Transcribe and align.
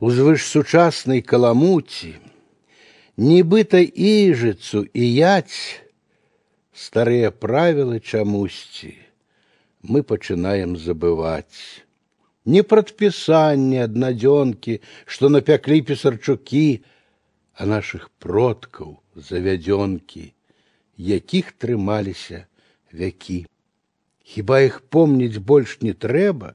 Узвыш 0.00 0.44
сучаснай 0.44 1.22
каламуці, 1.24 2.20
нібыта 3.16 3.80
іжыцу 3.80 4.84
і 4.92 5.04
ять 5.24 5.56
старыя 6.76 7.32
правілы 7.32 8.04
чамусьці 8.04 8.92
мы 9.88 10.02
пачынаем 10.02 10.76
забываць. 10.76 11.80
Не 12.44 12.62
прадпісанне 12.62 13.82
аднадзёнкі, 13.86 14.80
што 15.06 15.30
напяклі 15.32 15.80
пісарчукі, 15.82 16.84
а 17.56 17.66
нашых 17.66 18.10
продкаў 18.20 19.00
завядзёнкі, 19.16 20.28
якіх 20.96 21.52
трымаліся 21.56 22.44
вякі. 22.92 23.46
Хіба 24.22 24.60
іх 24.68 24.80
помніць 24.92 25.40
больш 25.40 25.80
не 25.80 25.94
трэба, 25.94 26.54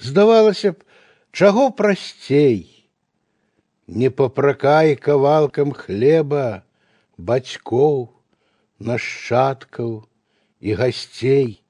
здавалася 0.00 0.72
б, 0.72 0.84
чаго 1.32 1.70
прасцей. 1.70 2.73
Не 3.87 4.09
папракай 4.09 4.95
кавалкам 4.97 5.71
хлеба, 5.71 6.65
бацькоў, 7.21 8.09
нашчадкаў 8.81 10.09
і 10.59 10.73
гасцей. 10.73 11.61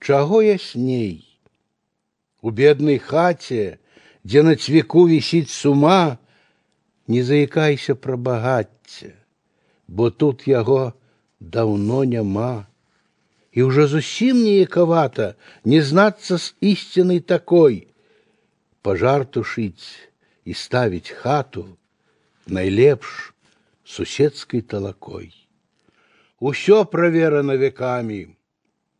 Чаго 0.00 0.40
ясней? 0.40 1.28
У 2.40 2.48
беднай 2.50 2.96
хаце, 2.96 3.76
дзе 4.24 4.40
на 4.42 4.56
цвіку 4.56 5.04
вісіць 5.12 5.52
сума, 5.52 6.16
не 7.04 7.20
заікайся 7.20 7.94
пра 7.94 8.16
багацце, 8.16 9.12
бо 9.88 10.08
тут 10.08 10.48
яго 10.48 10.96
даўно 11.40 12.04
няма. 12.08 12.64
І 13.52 13.68
ўжо 13.68 13.84
зусім 13.92 14.40
неякавата 14.40 15.34
не 15.68 15.84
знацца 15.84 16.40
з 16.40 16.56
ісцінай 16.64 17.20
такой, 17.20 17.92
пажар 18.80 19.28
тушыць 19.28 20.09
і 20.49 20.53
ставіць 20.53 21.09
хату 21.09 21.77
найлепш 22.47 23.33
суседскай 23.83 24.61
талакой. 24.61 25.33
Усё 26.39 26.85
праверана 26.85 27.55
векамі, 27.57 28.35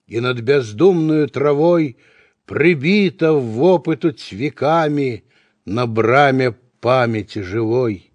и 0.07 0.21
над 0.21 0.41
бездумную 0.41 1.27
травой 1.29 1.97
прибита 2.45 3.33
в 3.33 3.61
опыту 3.61 4.11
цвеками 4.11 5.23
на 5.65 5.87
браме 5.87 6.51
памяти 6.79 7.39
живой. 7.39 8.11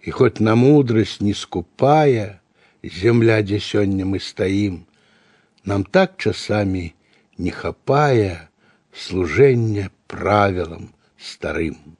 И 0.00 0.10
хоть 0.10 0.40
на 0.40 0.54
мудрость 0.54 1.20
не 1.20 1.34
скупая, 1.34 2.40
земля, 2.82 3.42
где 3.42 3.58
сёння 3.58 4.04
мы 4.04 4.20
стоим, 4.20 4.86
нам 5.64 5.84
так 5.84 6.16
часами 6.16 6.94
не 7.38 7.50
хапая 7.50 8.50
служения 8.92 9.90
правилам 10.06 10.94
старым. 11.18 11.96